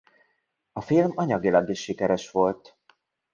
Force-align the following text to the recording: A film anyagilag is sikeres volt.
A 0.71 0.81
film 0.81 1.11
anyagilag 1.15 1.69
is 1.69 1.79
sikeres 1.81 2.31
volt. 2.31 2.77